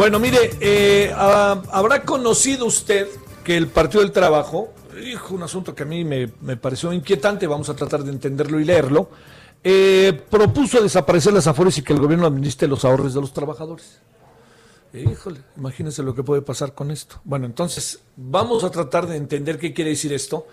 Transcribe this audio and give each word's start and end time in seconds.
Bueno, 0.00 0.18
mire, 0.18 0.52
eh, 0.60 1.12
habrá 1.14 2.04
conocido 2.06 2.64
usted 2.64 3.06
que 3.44 3.54
el 3.54 3.66
Partido 3.66 4.00
del 4.00 4.12
Trabajo, 4.12 4.72
hijo, 5.04 5.34
un 5.34 5.42
asunto 5.42 5.74
que 5.74 5.82
a 5.82 5.86
mí 5.86 6.06
me, 6.06 6.32
me 6.40 6.56
pareció 6.56 6.90
inquietante, 6.90 7.46
vamos 7.46 7.68
a 7.68 7.76
tratar 7.76 8.02
de 8.02 8.10
entenderlo 8.10 8.58
y 8.58 8.64
leerlo, 8.64 9.10
eh, 9.62 10.18
propuso 10.30 10.82
desaparecer 10.82 11.34
las 11.34 11.46
afores 11.46 11.76
y 11.76 11.82
que 11.82 11.92
el 11.92 12.00
gobierno 12.00 12.26
administre 12.26 12.66
los 12.66 12.86
ahorros 12.86 13.12
de 13.12 13.20
los 13.20 13.34
trabajadores. 13.34 13.98
Híjole, 14.94 15.42
imagínense 15.58 16.02
lo 16.02 16.14
que 16.14 16.22
puede 16.22 16.40
pasar 16.40 16.72
con 16.72 16.90
esto. 16.90 17.20
Bueno, 17.24 17.44
entonces 17.44 18.00
vamos 18.16 18.64
a 18.64 18.70
tratar 18.70 19.06
de 19.06 19.18
entender 19.18 19.58
qué 19.58 19.74
quiere 19.74 19.90
decir 19.90 20.14
esto. 20.14 20.46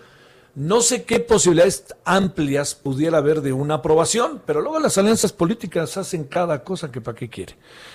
No 0.58 0.80
sé 0.80 1.04
qué 1.04 1.20
posibilidades 1.20 1.94
amplias 2.04 2.74
pudiera 2.74 3.18
haber 3.18 3.42
de 3.42 3.52
una 3.52 3.74
aprobación, 3.74 4.42
pero 4.44 4.60
luego 4.60 4.80
las 4.80 4.98
alianzas 4.98 5.32
políticas 5.32 5.96
hacen 5.96 6.24
cada 6.24 6.64
cosa 6.64 6.90
que 6.90 7.00
para 7.00 7.16
qué 7.16 7.30
quiere. 7.30 7.54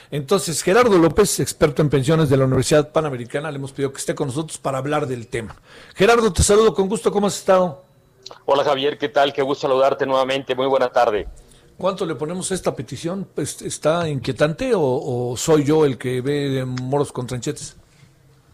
Entonces, 0.09 0.63
Gerardo 0.63 0.97
López, 0.97 1.41
experto 1.41 1.81
en 1.81 1.89
pensiones 1.89 2.29
de 2.29 2.37
la 2.37 2.45
Universidad 2.45 2.93
Panamericana, 2.93 3.51
le 3.51 3.57
hemos 3.57 3.73
pedido 3.73 3.91
que 3.91 3.97
esté 3.97 4.15
con 4.15 4.27
nosotros 4.27 4.57
para 4.59 4.77
hablar 4.77 5.07
del 5.07 5.27
tema. 5.27 5.57
Gerardo, 5.93 6.31
te 6.31 6.41
saludo 6.41 6.73
con 6.73 6.87
gusto, 6.87 7.11
¿cómo 7.11 7.27
has 7.27 7.37
estado? 7.37 7.83
Hola 8.45 8.63
Javier, 8.63 8.97
¿qué 8.97 9.09
tal? 9.09 9.33
Qué 9.33 9.41
gusto 9.41 9.67
saludarte 9.67 10.05
nuevamente, 10.05 10.55
muy 10.55 10.67
buena 10.67 10.87
tarde. 10.87 11.27
¿Cuánto 11.77 12.05
le 12.05 12.15
ponemos 12.15 12.49
a 12.49 12.55
esta 12.55 12.73
petición? 12.73 13.27
Pues, 13.35 13.61
¿Está 13.61 14.07
inquietante 14.07 14.71
o, 14.73 15.35
soy 15.35 15.65
yo 15.65 15.83
el 15.83 15.97
que 15.97 16.21
ve 16.21 16.63
moros 16.63 17.11
con 17.11 17.27
tranchetes? 17.27 17.75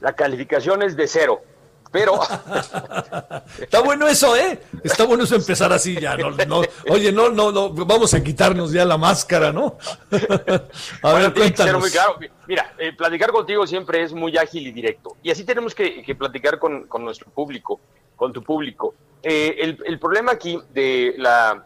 La 0.01 0.13
calificación 0.13 0.81
es 0.81 0.97
de 0.97 1.07
cero, 1.07 1.43
pero... 1.91 2.19
Está 3.59 3.81
bueno 3.81 4.07
eso, 4.07 4.35
¿eh? 4.35 4.59
Está 4.83 5.05
bueno 5.05 5.23
eso 5.23 5.35
empezar 5.35 5.71
así 5.73 5.99
ya. 5.99 6.15
No, 6.17 6.61
oye, 6.89 7.11
no, 7.11 7.29
no, 7.29 7.51
no, 7.51 7.69
vamos 7.71 8.13
a 8.13 8.23
quitarnos 8.23 8.71
ya 8.71 8.85
la 8.85 8.97
máscara, 8.97 9.51
¿no? 9.51 9.77
a 11.03 11.13
ver, 11.13 11.33
cuéntanos. 11.33 11.81
Muy 11.81 11.91
claro. 11.91 12.17
Mira, 12.47 12.73
eh, 12.77 12.93
platicar 12.93 13.31
contigo 13.31 13.65
siempre 13.67 14.03
es 14.03 14.13
muy 14.13 14.37
ágil 14.37 14.67
y 14.67 14.71
directo. 14.71 15.17
Y 15.23 15.31
así 15.31 15.43
tenemos 15.43 15.73
que, 15.75 16.15
platicar 16.17 16.59
con, 16.59 16.87
nuestro 16.99 17.29
público, 17.31 17.79
con 18.15 18.33
tu 18.33 18.43
público. 18.43 18.93
Eh, 19.21 19.55
el, 19.59 19.77
el 19.85 19.99
problema 19.99 20.31
aquí 20.31 20.59
de 20.73 21.15
la 21.17 21.65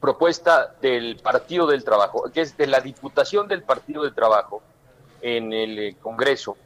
propuesta 0.00 0.74
del 0.80 1.16
Partido 1.16 1.66
del 1.66 1.84
Trabajo, 1.84 2.30
que 2.32 2.40
es 2.40 2.56
de 2.56 2.66
la 2.66 2.80
Diputación 2.80 3.46
del 3.46 3.62
Partido 3.62 4.02
del 4.02 4.14
Trabajo 4.14 4.62
en 5.20 5.52
el 5.52 5.78
eh, 5.78 5.96
Congreso, 6.00 6.56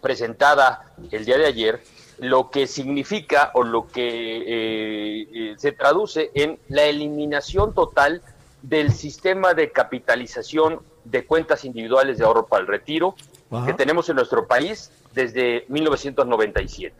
presentada 0.00 0.92
el 1.10 1.24
día 1.24 1.38
de 1.38 1.46
ayer, 1.46 1.82
lo 2.18 2.50
que 2.50 2.66
significa 2.66 3.50
o 3.54 3.62
lo 3.62 3.88
que 3.88 4.36
eh, 4.38 5.28
eh, 5.32 5.54
se 5.56 5.72
traduce 5.72 6.30
en 6.34 6.58
la 6.68 6.84
eliminación 6.84 7.74
total 7.74 8.22
del 8.62 8.92
sistema 8.92 9.54
de 9.54 9.72
capitalización 9.72 10.80
de 11.04 11.26
cuentas 11.26 11.64
individuales 11.64 12.18
de 12.18 12.24
ahorro 12.24 12.46
para 12.46 12.62
el 12.62 12.66
retiro 12.66 13.14
que 13.66 13.74
tenemos 13.74 14.08
en 14.08 14.16
nuestro 14.16 14.48
país 14.48 14.90
desde 15.12 15.64
1997. 15.68 16.96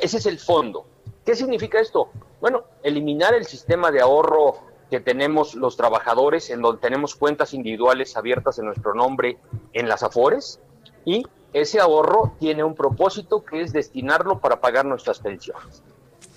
Ese 0.00 0.18
es 0.18 0.26
el 0.26 0.38
fondo. 0.38 0.86
¿Qué 1.24 1.34
significa 1.34 1.80
esto? 1.80 2.10
Bueno, 2.40 2.64
eliminar 2.84 3.34
el 3.34 3.46
sistema 3.46 3.90
de 3.90 4.00
ahorro 4.00 4.58
que 4.90 5.00
tenemos 5.00 5.54
los 5.54 5.76
trabajadores, 5.76 6.50
en 6.50 6.60
donde 6.60 6.80
tenemos 6.80 7.14
cuentas 7.14 7.54
individuales 7.54 8.16
abiertas 8.16 8.58
en 8.58 8.66
nuestro 8.66 8.94
nombre 8.94 9.38
en 9.72 9.88
las 9.88 10.02
AFORES, 10.02 10.60
y 11.04 11.24
ese 11.52 11.80
ahorro 11.80 12.32
tiene 12.38 12.64
un 12.64 12.74
propósito 12.74 13.44
que 13.44 13.60
es 13.60 13.72
destinarlo 13.72 14.38
para 14.38 14.60
pagar 14.60 14.84
nuestras 14.84 15.18
pensiones. 15.20 15.82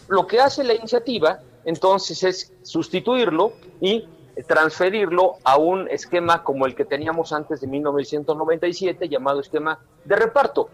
Lo 0.08 0.28
que 0.28 0.40
hace 0.40 0.64
la 0.64 0.74
iniciativa 0.74 1.40
entonces 1.64 2.24
es 2.24 2.54
sustituirlo 2.62 3.54
y 3.82 4.08
transferirlo 4.48 5.38
a 5.44 5.58
un 5.58 5.90
esquema 5.90 6.44
como 6.44 6.66
el 6.66 6.76
que 6.76 6.86
teníamos 6.86 7.32
antes 7.34 7.62
de 7.62 7.68
1997, 7.68 9.08
llamado 9.08 9.40
esquema 9.40 9.80
de 10.04 10.16
reparto, 10.16 10.70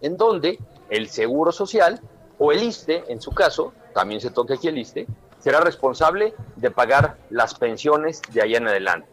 en 0.00 0.16
donde 0.16 0.58
el 0.88 1.08
Seguro 1.08 1.52
Social 1.52 2.00
o 2.38 2.52
el 2.52 2.62
ISTE, 2.62 3.04
en 3.08 3.20
su 3.20 3.32
caso, 3.32 3.72
también 3.94 4.20
se 4.20 4.30
toca 4.30 4.54
aquí 4.54 4.68
el 4.68 4.78
ISTE, 4.78 5.06
será 5.38 5.60
responsable 5.60 6.34
de 6.56 6.70
pagar 6.70 7.18
las 7.30 7.54
pensiones 7.54 8.22
de 8.32 8.42
ahí 8.42 8.54
en 8.54 8.66
adelante. 8.66 9.08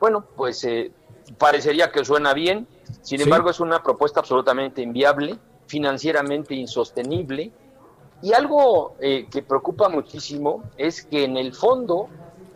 Bueno, 0.00 0.24
pues 0.36 0.64
eh, 0.64 0.90
parecería 1.38 1.90
que 1.90 2.04
suena 2.04 2.34
bien, 2.34 2.66
sin 3.02 3.20
embargo 3.20 3.50
es 3.50 3.60
una 3.60 3.82
propuesta 3.82 4.20
absolutamente 4.20 4.82
inviable, 4.82 5.38
financieramente 5.66 6.54
insostenible, 6.54 7.52
y 8.22 8.32
algo 8.32 8.96
eh, 9.00 9.26
que 9.30 9.42
preocupa 9.42 9.88
muchísimo 9.88 10.64
es 10.76 11.04
que 11.04 11.24
en 11.24 11.36
el 11.36 11.54
fondo 11.54 12.08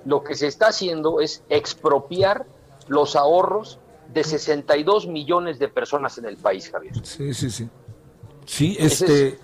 lo 0.05 0.25
que 0.25 0.35
se 0.35 0.49
está 0.49 0.69
haciendo 0.69 1.21
es 1.21 1.45
expropiar 1.49 2.47
los 2.89 3.15
ahorros 3.15 3.79
de 4.13 4.25
62 4.25 5.07
millones 5.07 5.59
de 5.59 5.69
personas 5.69 6.19
en 6.19 6.27
el 6.27 6.37
país, 6.37 6.71
Javier. 6.71 6.95
Sí, 7.05 7.33
sí, 7.33 7.51
sí. 7.51 7.69
Sí, 8.45 8.77
este... 8.79 9.39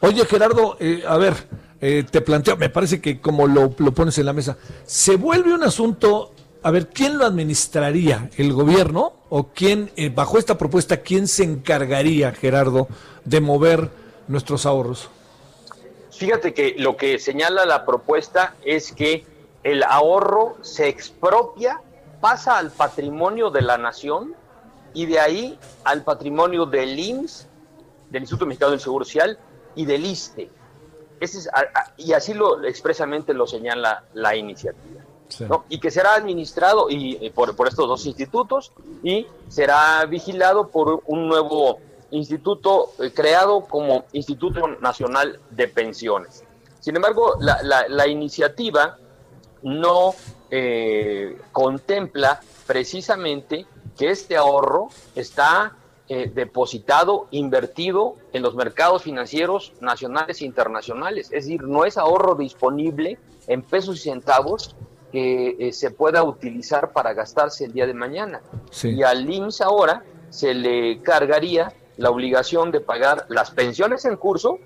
Oye, 0.00 0.24
Gerardo, 0.24 0.76
eh, 0.78 1.02
a 1.06 1.16
ver, 1.16 1.34
eh, 1.80 2.04
te 2.08 2.20
planteo, 2.20 2.56
me 2.56 2.70
parece 2.70 3.00
que 3.00 3.20
como 3.20 3.46
lo, 3.46 3.70
pones 3.70 4.16
en 4.18 4.26
la 4.26 4.32
mesa, 4.32 4.56
se 4.84 5.16
vuelve 5.16 5.52
un 5.52 5.64
asunto, 5.64 6.32
a 6.62 6.70
ver, 6.70 6.88
¿quién 6.88 7.18
lo 7.18 7.24
administraría? 7.24 8.30
¿El 8.36 8.52
gobierno? 8.52 9.12
¿O 9.28 9.48
quién, 9.48 9.90
eh, 9.96 10.08
bajo 10.08 10.38
esta 10.38 10.58
propuesta, 10.58 10.98
quién 10.98 11.28
se 11.28 11.44
encargaría, 11.44 12.32
Gerardo, 12.32 12.88
de 13.24 13.40
mover 13.40 13.90
nuestros 14.26 14.66
ahorros? 14.66 15.08
Fíjate 16.10 16.54
que 16.54 16.74
lo 16.78 16.96
que 16.96 17.18
señala 17.18 17.64
la 17.64 17.86
propuesta 17.86 18.54
es 18.64 18.92
que 18.92 19.24
el 19.62 19.82
ahorro 19.82 20.56
se 20.62 20.88
expropia, 20.88 21.80
pasa 22.20 22.58
al 22.58 22.70
patrimonio 22.70 23.50
de 23.50 23.62
la 23.62 23.78
nación 23.78 24.34
y 24.94 25.06
de 25.06 25.20
ahí 25.20 25.58
al 25.84 26.02
patrimonio 26.02 26.66
del 26.66 26.98
IMSS, 26.98 27.46
del 28.10 28.22
Instituto 28.22 28.46
Mexicano 28.46 28.72
del 28.72 28.80
Seguro 28.80 29.04
Social 29.04 29.38
y 29.76 29.84
del 29.84 30.04
ISTE 30.06 30.50
y 31.96 32.12
así 32.12 32.34
lo 32.34 32.64
expresamente 32.64 33.34
lo 33.34 33.46
señala 33.46 34.04
la 34.14 34.36
iniciativa. 34.36 34.97
Y 35.68 35.78
que 35.78 35.90
será 35.90 36.14
administrado 36.14 36.88
y, 36.88 37.30
por, 37.30 37.50
estos 37.68 37.86
dos 37.86 38.06
institutos 38.06 38.72
y 39.02 39.26
será 39.48 40.04
vigilado 40.06 40.68
por 40.68 41.02
un 41.06 41.28
nuevo 41.28 41.80
instituto 42.10 42.92
eh, 42.98 43.12
creado 43.14 43.62
como 43.62 44.04
Instituto 44.12 44.66
Nacional 44.80 45.40
de 45.50 45.68
Pensiones. 45.68 46.44
Sin 46.80 46.96
embargo, 46.96 47.36
la, 47.40 48.08
iniciativa 48.08 48.96
no 49.62 50.14
eh, 50.50 51.38
contempla 51.52 52.40
precisamente 52.66 53.66
que 53.96 54.10
este 54.10 54.36
ahorro 54.36 54.88
está 55.14 55.76
eh, 56.10 56.30
depositado, 56.34 57.26
invertido 57.32 58.16
en 58.32 58.42
los 58.42 58.54
mercados 58.54 59.02
financieros 59.02 59.74
nacionales 59.80 60.40
e 60.40 60.46
internacionales. 60.46 61.26
Es 61.26 61.44
decir, 61.44 61.64
no 61.64 61.84
es 61.84 61.98
ahorro 61.98 62.34
disponible 62.34 63.18
en 63.46 63.60
pesos 63.60 63.96
y 63.96 64.10
centavos 64.10 64.74
que 65.12 65.56
eh, 65.58 65.72
se 65.72 65.90
pueda 65.90 66.22
utilizar 66.22 66.92
para 66.92 67.14
gastarse 67.14 67.64
el 67.64 67.72
día 67.72 67.86
de 67.86 67.94
mañana. 67.94 68.40
Y 68.82 69.02
al 69.02 69.28
IMSS 69.28 69.62
ahora 69.62 70.02
se 70.30 70.54
le 70.54 71.00
cargaría 71.02 71.72
la 71.96 72.10
obligación 72.10 72.70
de 72.70 72.80
pagar 72.80 73.26
las 73.28 73.50
pensiones 73.50 74.04
en 74.04 74.16
curso, 74.16 74.58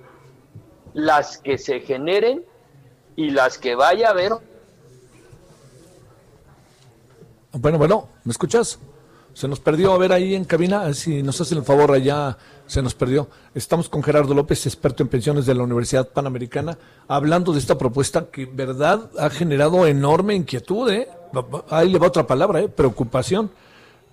las 0.92 1.38
que 1.38 1.58
se 1.58 1.80
generen 1.80 2.44
y 3.16 3.30
las 3.30 3.58
que 3.58 3.74
vaya 3.74 4.08
a 4.08 4.10
haber. 4.10 4.32
Bueno, 7.52 7.78
bueno, 7.78 8.08
¿me 8.24 8.32
escuchas? 8.32 8.78
Se 9.34 9.48
nos 9.48 9.60
perdió, 9.60 9.92
a 9.92 9.98
ver 9.98 10.12
ahí 10.12 10.34
en 10.34 10.44
cabina, 10.44 10.92
si 10.92 11.22
nos 11.22 11.40
hacen 11.40 11.58
el 11.58 11.64
favor 11.64 11.92
allá, 11.92 12.36
se 12.66 12.82
nos 12.82 12.94
perdió. 12.94 13.28
Estamos 13.54 13.88
con 13.88 14.02
Gerardo 14.02 14.34
López, 14.34 14.66
experto 14.66 15.02
en 15.02 15.08
pensiones 15.08 15.46
de 15.46 15.54
la 15.54 15.62
Universidad 15.62 16.08
Panamericana, 16.08 16.76
hablando 17.08 17.52
de 17.52 17.58
esta 17.58 17.78
propuesta 17.78 18.26
que, 18.30 18.44
verdad, 18.44 19.10
ha 19.18 19.30
generado 19.30 19.86
enorme 19.86 20.34
inquietud, 20.34 20.90
¿eh? 20.90 21.08
Ahí 21.70 21.90
le 21.90 21.98
va 21.98 22.08
otra 22.08 22.26
palabra, 22.26 22.60
¿eh? 22.60 22.68
Preocupación. 22.68 23.50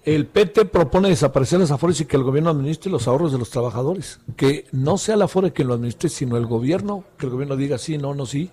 El 0.05 0.25
PT 0.25 0.65
propone 0.65 1.09
desaparecer 1.09 1.59
las 1.59 1.71
afores 1.71 1.99
y 1.99 2.05
que 2.05 2.15
el 2.15 2.23
gobierno 2.23 2.49
administre 2.49 2.89
los 2.89 3.07
ahorros 3.07 3.33
de 3.33 3.37
los 3.37 3.49
trabajadores. 3.49 4.21
Que 4.37 4.65
no 4.71 4.97
sea 4.97 5.17
la 5.17 5.25
afore 5.25 5.51
quien 5.51 5.67
lo 5.67 5.73
administre, 5.73 6.07
sino 6.07 6.37
el 6.37 6.45
gobierno, 6.45 7.03
que 7.17 7.25
el 7.25 7.33
gobierno 7.33 7.57
diga 7.57 7.77
sí, 7.77 7.97
no, 7.97 8.15
no, 8.15 8.25
sí. 8.25 8.49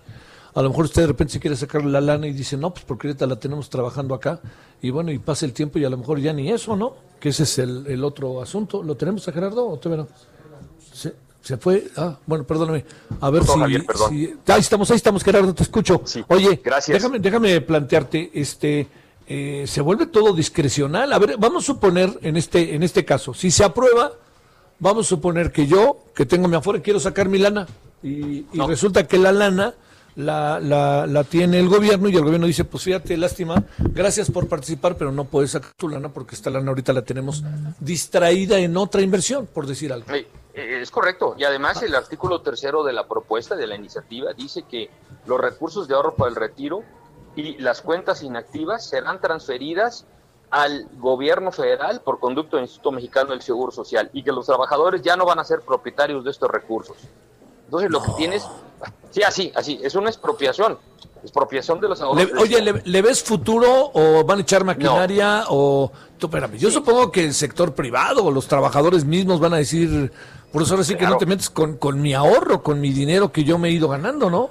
A 0.56 0.62
lo 0.62 0.70
mejor 0.70 0.87
usted 0.87 1.03
de 1.03 1.08
repente 1.08 1.35
se 1.35 1.38
quiere 1.41 1.55
sacar 1.55 1.85
la 1.85 2.00
lana 2.00 2.26
y 2.26 2.32
dice, 2.32 2.56
no, 2.56 2.73
pues 2.73 2.87
porque 2.87 3.08
ahorita 3.08 3.26
la 3.26 3.37
tenemos 3.37 3.69
trabajando 3.69 4.14
acá, 4.14 4.41
y 4.81 4.88
bueno, 4.88 5.12
y 5.12 5.19
pasa 5.19 5.44
el 5.44 5.53
tiempo 5.53 5.79
y 5.79 5.85
a 5.85 5.91
lo 5.91 5.99
mejor 5.99 6.19
ya 6.19 6.32
ni 6.32 6.50
eso, 6.50 6.75
¿no? 6.75 6.94
Que 7.20 7.29
ese 7.29 7.43
es 7.43 7.58
el, 7.58 8.03
otro 8.03 8.41
asunto. 8.41 8.82
¿Lo 8.82 8.97
tenemos 8.97 9.29
a 9.29 9.32
Gerardo 9.32 9.69
o 9.69 9.79
te 9.79 9.91
verán? 9.91 10.08
Se, 10.94 11.14
se 11.43 11.58
fue, 11.58 11.88
ah, 11.99 12.19
bueno, 12.25 12.44
perdóname. 12.44 12.87
A 13.20 13.29
ver 13.29 13.43
si, 13.44 14.32
ahí 14.47 14.61
estamos, 14.61 14.91
ahí 14.91 14.97
estamos, 14.97 15.23
Gerardo, 15.23 15.55
te 15.55 15.62
escucho. 15.62 16.00
Oye, 16.29 16.58
gracias. 16.64 16.97
Déjame, 16.97 17.19
déjame 17.19 17.61
plantearte, 17.61 18.31
este, 18.32 18.88
eh, 19.26 19.64
se 19.67 19.82
vuelve 19.82 20.06
todo 20.06 20.32
discrecional. 20.32 21.12
A 21.12 21.19
ver, 21.19 21.37
vamos 21.38 21.64
a 21.64 21.67
suponer 21.67 22.19
en 22.23 22.38
este, 22.38 22.75
en 22.75 22.82
este 22.82 23.05
caso, 23.05 23.35
si 23.35 23.50
se 23.50 23.62
aprueba, 23.62 24.12
vamos 24.79 25.05
a 25.05 25.08
suponer 25.11 25.53
que 25.53 25.67
yo, 25.67 25.99
que 26.14 26.25
tengo 26.25 26.49
mi 26.49 26.56
afuera, 26.56 26.81
quiero 26.81 26.99
sacar 26.99 27.29
mi 27.29 27.37
lana 27.37 27.67
y, 28.03 28.47
resulta 28.67 29.06
que 29.06 29.19
la 29.19 29.32
lana 29.32 29.75
la, 30.16 30.58
la, 30.60 31.06
la, 31.06 31.24
tiene 31.24 31.58
el 31.58 31.68
gobierno 31.68 32.08
y 32.08 32.16
el 32.16 32.24
gobierno 32.24 32.46
dice, 32.46 32.64
pues 32.64 32.84
fíjate, 32.84 33.16
lástima, 33.16 33.62
gracias 33.78 34.30
por 34.30 34.48
participar, 34.48 34.96
pero 34.96 35.12
no 35.12 35.24
puedes 35.24 35.52
sacar 35.52 35.72
tu 35.76 35.88
lana 35.88 36.08
porque 36.08 36.34
esta 36.34 36.50
lana 36.50 36.70
ahorita 36.70 36.92
la 36.92 37.02
tenemos 37.02 37.44
distraída 37.78 38.58
en 38.58 38.76
otra 38.76 39.02
inversión, 39.02 39.46
por 39.46 39.66
decir 39.66 39.92
algo. 39.92 40.06
Eh, 40.12 40.26
es 40.54 40.90
correcto. 40.90 41.34
Y 41.38 41.44
además 41.44 41.82
el 41.82 41.94
artículo 41.94 42.40
tercero 42.40 42.82
de 42.82 42.94
la 42.94 43.06
propuesta 43.06 43.56
de 43.56 43.66
la 43.66 43.76
iniciativa 43.76 44.32
dice 44.32 44.62
que 44.62 44.90
los 45.26 45.38
recursos 45.38 45.86
de 45.86 45.94
ahorro 45.94 46.14
para 46.14 46.30
el 46.30 46.36
retiro 46.36 46.82
y 47.36 47.58
las 47.58 47.82
cuentas 47.82 48.22
inactivas 48.22 48.88
serán 48.88 49.20
transferidas 49.20 50.06
al 50.50 50.88
gobierno 50.96 51.52
federal 51.52 52.00
por 52.00 52.20
conducto 52.20 52.56
del 52.56 52.64
Instituto 52.64 52.92
Mexicano 52.92 53.32
del 53.32 53.42
Seguro 53.42 53.70
Social 53.70 54.08
y 54.14 54.22
que 54.22 54.32
los 54.32 54.46
trabajadores 54.46 55.02
ya 55.02 55.16
no 55.16 55.26
van 55.26 55.38
a 55.38 55.44
ser 55.44 55.60
propietarios 55.60 56.24
de 56.24 56.30
estos 56.30 56.50
recursos. 56.50 56.96
Entonces 57.66 57.90
lo 57.90 58.02
que 58.02 58.12
tienes, 58.16 58.46
sí, 59.10 59.22
así, 59.22 59.52
así, 59.54 59.78
es 59.82 59.94
una 59.94 60.08
expropiación, 60.08 60.78
expropiación 61.22 61.80
de 61.80 61.88
los 61.88 62.00
ahorros. 62.00 62.30
oye, 62.40 62.60
¿le, 62.62 63.02
ves 63.02 63.22
futuro 63.22 63.90
o 63.92 64.24
van 64.24 64.38
a 64.38 64.42
echar 64.42 64.64
maquinaria 64.64 65.44
o... 65.48 65.90
Tú, 66.18 66.26
espérame, 66.26 66.56
yo 66.56 66.70
supongo 66.70 67.10
que 67.10 67.24
el 67.24 67.34
sector 67.34 67.74
privado 67.74 68.24
o 68.24 68.30
los 68.30 68.48
trabajadores 68.48 69.04
mismos 69.04 69.38
van 69.38 69.52
a 69.52 69.58
decir, 69.58 70.10
por 70.50 70.62
eso 70.62 70.74
ahora 70.74 70.84
sí 70.84 70.96
que 70.96 71.06
no 71.06 71.18
te 71.18 71.26
metes 71.26 71.50
con, 71.50 71.76
con 71.76 72.00
mi 72.00 72.14
ahorro, 72.14 72.62
con 72.62 72.80
mi 72.80 72.90
dinero 72.90 73.30
que 73.30 73.44
yo 73.44 73.58
me 73.58 73.69
he 73.69 73.72
ido 73.72 73.88
ganando, 73.88 74.30
¿no? 74.30 74.48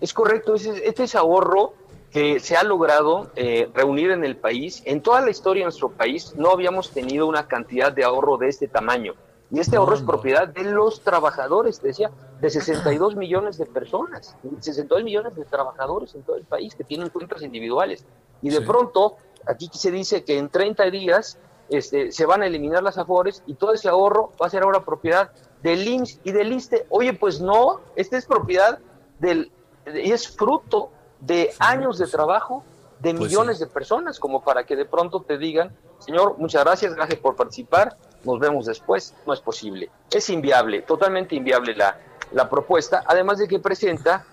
Es 0.00 0.12
correcto, 0.12 0.56
este 0.56 1.04
es 1.04 1.14
ahorro 1.14 1.72
que 2.10 2.40
se 2.40 2.56
ha 2.56 2.62
logrado 2.62 3.30
eh, 3.36 3.68
reunir 3.74 4.10
en 4.10 4.24
el 4.24 4.36
país. 4.36 4.82
En 4.84 5.02
toda 5.02 5.20
la 5.20 5.30
historia 5.30 5.62
de 5.62 5.64
nuestro 5.66 5.90
país 5.90 6.34
no 6.36 6.50
habíamos 6.50 6.90
tenido 6.90 7.26
una 7.26 7.46
cantidad 7.46 7.92
de 7.92 8.04
ahorro 8.04 8.36
de 8.36 8.48
este 8.48 8.68
tamaño. 8.68 9.14
Y 9.50 9.60
este 9.60 9.76
ahorro 9.76 9.94
es 9.94 10.02
propiedad 10.02 10.48
de 10.48 10.64
los 10.64 11.02
trabajadores, 11.02 11.80
te 11.80 11.88
decía, 11.88 12.10
de 12.40 12.50
62 12.50 13.16
millones 13.16 13.56
de 13.58 13.66
personas, 13.66 14.36
62 14.60 15.04
millones 15.04 15.34
de 15.34 15.44
trabajadores 15.44 16.14
en 16.14 16.22
todo 16.22 16.36
el 16.36 16.44
país 16.44 16.74
que 16.74 16.84
tienen 16.84 17.08
cuentas 17.08 17.42
individuales. 17.42 18.04
Y 18.42 18.50
de 18.50 18.60
pronto, 18.60 19.16
aquí 19.46 19.70
se 19.72 19.90
dice 19.90 20.24
que 20.24 20.38
en 20.38 20.50
30 20.50 20.90
días 20.90 21.38
este, 21.68 22.12
se 22.12 22.26
van 22.26 22.42
a 22.42 22.46
eliminar 22.46 22.82
las 22.82 22.98
afores 22.98 23.42
y 23.46 23.54
todo 23.54 23.72
ese 23.72 23.88
ahorro 23.88 24.32
va 24.40 24.46
a 24.46 24.50
ser 24.50 24.62
ahora 24.62 24.84
propiedad 24.84 25.30
del 25.62 25.86
IMSS 25.86 26.20
y 26.24 26.32
del 26.32 26.52
ISTE. 26.52 26.86
Oye, 26.90 27.14
pues 27.14 27.40
no, 27.40 27.80
este 27.96 28.18
es 28.18 28.26
propiedad 28.26 28.78
del, 29.18 29.50
y 29.86 30.12
es 30.12 30.28
fruto 30.28 30.90
de 31.20 31.52
años 31.58 31.98
de 31.98 32.06
trabajo 32.06 32.62
de 33.00 33.14
pues 33.14 33.28
millones 33.28 33.58
de 33.58 33.66
personas, 33.66 34.18
como 34.18 34.42
para 34.42 34.64
que 34.64 34.76
de 34.76 34.84
pronto 34.84 35.22
te 35.22 35.38
digan, 35.38 35.74
señor, 35.98 36.36
muchas 36.38 36.64
gracias, 36.64 36.94
gracias 36.94 37.18
por 37.20 37.36
participar, 37.36 37.96
nos 38.24 38.38
vemos 38.38 38.66
después. 38.66 39.14
No 39.26 39.32
es 39.32 39.40
posible. 39.40 39.90
Es 40.10 40.30
inviable, 40.30 40.82
totalmente 40.82 41.34
inviable 41.34 41.74
la, 41.74 41.98
la 42.32 42.48
propuesta, 42.48 43.04
además 43.06 43.38
de 43.38 43.48
que 43.48 43.58
presenta 43.58 44.24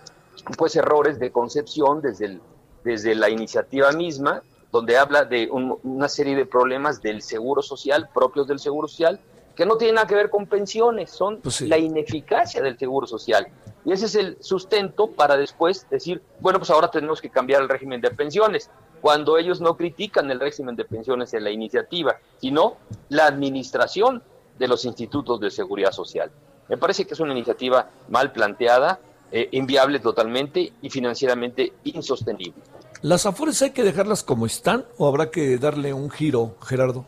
pues 0.57 0.75
errores 0.75 1.19
de 1.19 1.31
concepción 1.31 2.01
desde, 2.01 2.25
el, 2.25 2.41
desde 2.83 3.15
la 3.15 3.29
iniciativa 3.29 3.91
misma, 3.91 4.41
donde 4.71 4.97
habla 4.97 5.25
de 5.25 5.49
una 5.51 6.09
serie 6.09 6.35
de 6.35 6.45
problemas 6.45 7.01
del 7.01 7.21
seguro 7.21 7.61
social, 7.61 8.09
propios 8.13 8.47
del 8.47 8.59
seguro 8.59 8.87
social, 8.87 9.19
que 9.55 9.65
no 9.65 9.77
tienen 9.77 9.95
nada 9.95 10.07
que 10.07 10.15
ver 10.15 10.31
con 10.31 10.47
pensiones, 10.47 11.11
son 11.11 11.39
pues 11.41 11.61
la 11.61 11.77
ineficacia 11.77 12.61
del 12.61 12.77
seguro 12.77 13.05
social. 13.05 13.47
Y 13.85 13.91
ese 13.91 14.05
es 14.05 14.15
el 14.15 14.37
sustento 14.39 15.11
para 15.11 15.37
después 15.37 15.87
decir, 15.89 16.23
bueno, 16.39 16.57
pues 16.57 16.71
ahora 16.71 16.89
tenemos 16.89 17.21
que 17.21 17.29
cambiar 17.29 17.61
el 17.61 17.69
régimen 17.69 18.01
de 18.01 18.09
pensiones, 18.09 18.69
cuando 18.99 19.37
ellos 19.37 19.61
no 19.61 19.75
critican 19.75 20.31
el 20.31 20.39
régimen 20.39 20.75
de 20.75 20.85
pensiones 20.85 21.33
en 21.33 21.43
la 21.43 21.51
iniciativa, 21.51 22.17
sino 22.37 22.77
la 23.09 23.27
administración 23.27 24.23
de 24.57 24.67
los 24.67 24.85
institutos 24.85 25.39
de 25.39 25.51
seguridad 25.51 25.91
social. 25.91 26.31
Me 26.69 26.77
parece 26.77 27.05
que 27.05 27.13
es 27.13 27.19
una 27.19 27.33
iniciativa 27.33 27.89
mal 28.09 28.31
planteada, 28.31 28.99
eh, 29.31 29.49
inviable 29.51 29.99
totalmente 29.99 30.73
y 30.81 30.89
financieramente 30.89 31.73
insostenible. 31.85 32.61
¿Las 33.01 33.25
afores 33.25 33.61
hay 33.61 33.71
que 33.71 33.83
dejarlas 33.83 34.23
como 34.23 34.45
están 34.45 34.85
o 34.97 35.07
habrá 35.07 35.29
que 35.29 35.57
darle 35.57 35.93
un 35.93 36.09
giro, 36.09 36.55
Gerardo? 36.65 37.05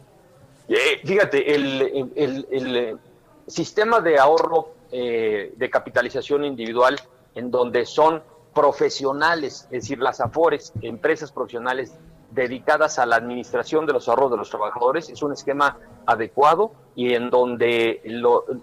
Eh, 0.68 1.00
fíjate, 1.06 1.56
el, 1.56 2.12
el, 2.16 2.76
eh, 2.76 2.98
sistema 3.48 4.02
de 4.02 4.18
ahorro 4.18 4.74
eh, 4.92 5.54
de 5.56 5.70
capitalización 5.70 6.44
individual 6.44 7.00
en 7.36 7.52
donde 7.52 7.86
son 7.86 8.24
profesionales, 8.54 9.68
es 9.72 9.84
decir, 9.84 10.00
las 10.00 10.20
AFORES, 10.22 10.74
empresas 10.82 11.32
profesionales 11.32 11.94
dedicadas 12.36 13.00
a 13.00 13.06
la 13.06 13.16
administración 13.16 13.86
de 13.86 13.94
los 13.94 14.08
ahorros 14.08 14.30
de 14.30 14.38
los 14.38 14.50
trabajadores, 14.50 15.10
es 15.10 15.24
un 15.24 15.32
esquema 15.32 15.80
adecuado 16.06 16.72
y 16.96 17.14
en 17.14 17.30
donde 17.30 18.02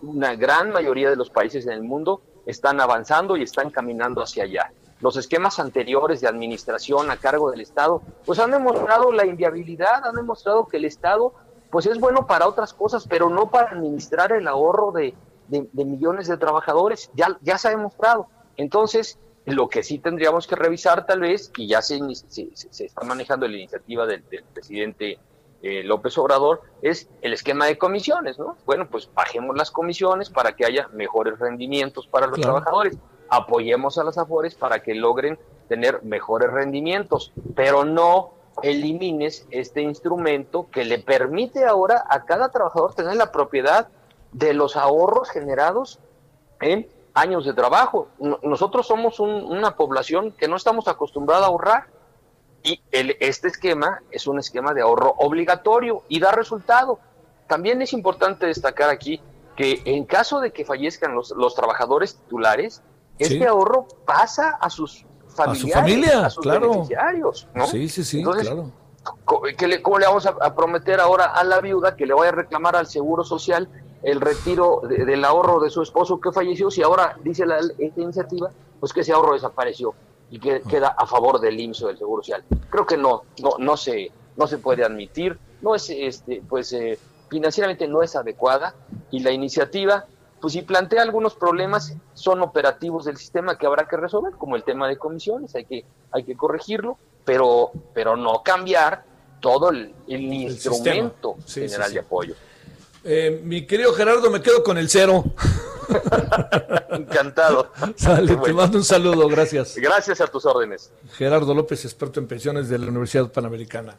una 0.03 0.37
gran 0.37 0.71
mayoría 0.71 1.11
de 1.11 1.17
los 1.17 1.31
países 1.31 1.67
en 1.67 1.73
el 1.73 1.83
mundo 1.83 2.21
están 2.47 2.81
avanzando 2.81 3.37
y 3.37 3.43
están 3.43 3.71
caminando 3.71 4.23
hacia 4.23 4.45
allá. 4.45 4.73
Los 5.01 5.17
esquemas 5.17 5.59
anteriores 5.59 6.21
de 6.21 6.29
administración 6.29 7.11
a 7.11 7.17
cargo 7.17 7.51
del 7.51 7.61
Estado, 7.61 8.03
pues 8.25 8.39
han 8.39 8.53
demostrado 8.53 9.11
la 9.11 9.27
inviabilidad, 9.27 10.07
han 10.07 10.15
demostrado 10.15 10.69
que 10.69 10.77
el 10.77 10.85
Estado, 10.85 11.33
pues 11.71 11.87
es 11.87 11.99
bueno 11.99 12.27
para 12.27 12.47
otras 12.47 12.73
cosas, 12.73 13.07
pero 13.09 13.29
no 13.29 13.51
para 13.51 13.71
administrar 13.71 14.33
el 14.33 14.47
ahorro 14.47 14.93
de, 14.93 15.15
de, 15.49 15.85
millones 15.85 16.29
de 16.29 16.37
trabajadores, 16.37 17.11
ya, 17.15 17.37
ya 17.41 17.59
se 17.59 17.69
ha 17.69 17.71
demostrado. 17.73 18.29
Entonces, 18.57 19.19
lo 19.45 19.69
que 19.69 19.83
sí 19.83 19.99
tendríamos 19.99 20.47
que 20.47 20.57
revisar 20.57 21.07
tal 21.07 21.21
vez, 21.21 21.51
y 21.57 21.67
ya 21.67 21.83
se, 21.83 21.99
se, 22.15 22.85
está 22.85 23.05
manejando 23.05 23.49
la 23.49 23.57
iniciativa 23.57 24.07
del, 24.07 24.23
presidente 24.53 25.19
eh, 25.63 25.83
López 25.83 26.17
Obrador, 26.19 26.63
es 26.81 27.09
el 27.23 27.33
esquema 27.33 27.67
de 27.67 27.79
comisiones, 27.79 28.39
¿no? 28.39 28.57
Bueno, 28.65 28.89
pues 28.89 29.09
bajemos 29.13 29.57
las 29.57 29.71
comisiones 29.71 30.31
para 30.31 30.55
que 30.55 30.65
haya 30.65 30.89
mejores 30.93 31.39
rendimientos 31.39 32.07
para 32.07 32.27
los 32.27 32.41
trabajadores, 32.41 32.97
apoyemos 33.29 33.99
a 33.99 34.05
las 34.05 34.19
AFORES 34.19 34.55
para 34.55 34.83
que 34.83 34.95
logren 34.95 35.39
tener 35.69 36.03
mejores 36.03 36.51
rendimientos, 36.51 37.33
pero 37.55 37.85
no 37.85 38.35
elimines 38.63 39.47
este 39.51 39.81
instrumento 39.81 40.69
que 40.71 40.85
le 40.85 40.99
permite 40.99 41.65
ahora 41.65 42.05
a 42.09 42.25
cada 42.25 42.51
trabajador 42.51 42.95
tener 42.95 43.17
la 43.17 43.33
propiedad 43.33 43.89
de 44.33 44.53
los 44.53 44.77
ahorros 44.77 45.31
generados 45.31 45.99
en 46.61 46.87
años 47.15 47.45
de 47.45 47.53
trabajo. 47.53 48.09
Nosotros 48.43 48.87
somos 48.87 49.21
una 49.21 49.77
población 49.77 50.33
que 50.33 50.49
no 50.49 50.57
estamos 50.57 50.89
acostumbrada 50.89 51.45
a 51.45 51.49
ahorrar 51.49 51.87
y 52.63 52.81
el, 52.93 53.17
este 53.21 53.49
esquema 53.49 54.03
es 54.11 54.27
un 54.27 54.39
esquema 54.39 54.73
de 54.73 54.83
ahorro 54.83 55.15
obligatorio 55.19 56.03
y 56.09 56.21
da 56.21 56.33
resultado. 56.33 56.99
También 57.49 57.83
es 57.83 57.93
importante 57.93 58.47
destacar 58.47 58.89
aquí 58.89 59.21
que 59.57 59.83
en 59.85 60.05
caso 60.05 60.41
de 60.41 60.53
que 60.53 60.65
fallezcan 60.65 61.15
los, 61.15 61.31
los 61.37 61.55
trabajadores 61.55 62.17
titulares, 62.17 62.83
este 63.19 63.47
ahorro 63.47 63.87
pasa 64.07 64.57
a 64.61 64.71
sus 64.71 65.05
familiares, 65.35 66.15
a, 66.15 66.31
sus 66.31 66.47
beneficiarios. 66.47 67.49
Sí, 67.71 67.89
sí, 67.89 68.05
sí, 68.05 68.23
claro. 68.23 68.71
¿Cómo 69.25 69.99
le 69.99 70.07
vamos 70.07 70.27
a, 70.27 70.37
a, 70.41 70.55
prometer 70.55 71.01
ahora 71.01 71.27
a 71.27 71.43
la 71.43 71.61
viuda 71.61 71.97
que 71.97 72.07
le 72.07 72.15
vaya 72.15 72.31
a 72.31 72.35
reclamar 72.35 72.77
al 72.77 72.87
Seguro 72.87 73.25
Social 73.25 73.69
el 74.03 74.21
retiro 74.21 74.83
del 74.89 75.25
ahorro 75.25 75.61
de 75.61 75.71
su 75.71 75.83
esposo 75.83 76.21
que 76.21 76.33
falleció, 76.33 76.71
si 76.71 76.83
ahora 76.83 77.17
dice 77.23 77.47
la, 77.47 77.59
esta 77.79 78.01
iniciativa, 78.01 78.51
pues 78.81 78.93
que 78.93 79.01
ese 79.01 79.13
ahorro 79.13 79.35
desapareció 79.35 79.95
y 80.31 80.39
que 80.41 80.57
ah. 80.57 80.69
queda 80.69 80.89
a 80.89 81.07
favor 81.07 81.41
del 81.41 81.59
IMSS 81.59 81.87
del 81.87 81.99
Seguro 81.99 82.23
Social. 82.23 82.45
Creo 82.71 82.87
que 82.87 82.97
no, 82.97 83.23
no, 83.41 83.57
no 83.59 83.77
se, 83.77 84.11
no 84.37 84.47
se 84.47 84.59
puede 84.59 84.85
admitir, 84.85 85.39
no 85.61 85.75
es, 85.75 85.89
este, 85.91 86.43
pues 86.49 86.73
eh, 86.73 86.99
financieramente 87.29 87.87
no 87.87 88.03
es 88.03 88.17
adecuada 88.17 88.75
y 89.11 89.21
la 89.21 89.31
iniciativa, 89.31 90.07
pues 90.41 90.55
si 90.55 90.63
plantea 90.63 91.03
algunos 91.03 91.35
problemas, 91.35 91.95
son 92.15 92.43
operativos 92.43 93.05
del 93.05 93.17
sistema 93.17 93.57
que 93.57 93.67
habrá 93.67 93.87
que 93.87 93.97
resolver, 93.97 94.33
como 94.35 94.57
el 94.57 94.65
tema 94.65 94.89
de 94.89 94.97
comisiones, 94.97 95.55
hay 95.55 95.65
que, 95.65 95.85
hay 96.11 96.25
que 96.25 96.37
corregirlo, 96.37 96.99
pero, 97.25 97.71
pero 97.95 98.17
no 98.17 98.43
cambiar 98.43 99.05
todo 99.41 99.71
el, 99.71 99.95
instrumento 100.09 101.37
general 101.47 101.93
de 101.93 102.01
apoyo. 102.01 102.35
Eh, 103.05 103.41
mi 103.43 103.67
querido 103.67 103.93
Gerardo, 103.95 104.31
me 104.31 104.41
quedo 104.41 104.63
con 104.63 104.79
el 104.79 104.89
cero. 104.89 105.25
Encantado. 106.91 107.73
te 108.45 108.53
mando 108.53 108.79
un 108.79 108.85
saludo, 108.85 109.29
gracias. 109.29 109.77
Gracias 109.77 110.21
a 110.21 110.27
tus 110.27 110.47
órdenes. 110.47 110.93
Gerardo 111.13 111.55
López, 111.55 111.85
experto 111.85 112.21
en 112.21 112.27
pensiones 112.27 112.69
de 112.69 112.79
la 112.79 112.87
Universidad 112.87 113.31
Panamericana. 113.33 113.99